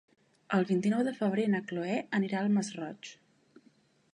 El 0.55 0.63
vint-i-nou 0.69 1.03
de 1.09 1.13
febrer 1.19 1.45
na 1.55 1.61
Cloè 1.73 1.99
anirà 2.21 2.41
al 2.41 2.51
Masroig. 2.57 3.13